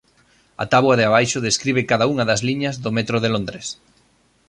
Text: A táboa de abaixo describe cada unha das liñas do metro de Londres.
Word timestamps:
A 0.63 0.65
táboa 0.71 0.97
de 0.97 1.05
abaixo 1.07 1.45
describe 1.47 1.87
cada 1.91 2.07
unha 2.11 2.27
das 2.29 2.41
liñas 2.47 2.75
do 2.83 2.91
metro 2.97 3.17
de 3.23 3.29
Londres. 3.35 3.65